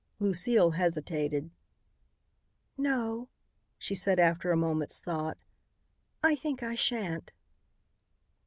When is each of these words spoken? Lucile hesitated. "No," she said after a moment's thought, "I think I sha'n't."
Lucile 0.17 0.71
hesitated. 0.71 1.51
"No," 2.75 3.29
she 3.77 3.93
said 3.93 4.17
after 4.17 4.51
a 4.51 4.57
moment's 4.57 4.99
thought, 4.99 5.37
"I 6.23 6.33
think 6.35 6.63
I 6.63 6.73
sha'n't." 6.73 7.31